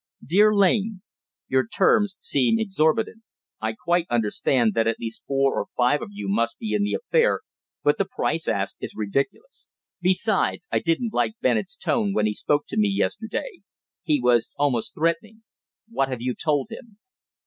[0.25, 1.03] _"Dear Lane,
[1.47, 3.21] Your terms seem exorbitant.
[3.61, 6.95] I quite understand that at least four or five of you must be in the
[6.95, 7.41] affair,
[7.83, 9.67] but the price asked is ridiculous.
[10.01, 13.61] Besides, I didn't like Bennett's tone when he spoke to me yesterday.
[14.01, 15.43] He was almost threatening.
[15.87, 16.97] What have you told him?